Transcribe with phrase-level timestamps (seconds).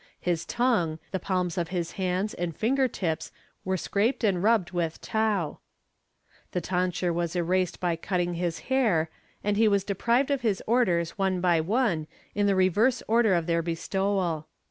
[0.19, 3.31] His tongue, the palms of his hands and finger tips
[3.63, 5.59] were scraped and rubbed with tow,
[6.53, 9.11] the tonsure was erased by cutting his hair
[9.43, 13.45] and he was deprived of his orders one by one in the reverse order of
[13.45, 14.47] their bestowal.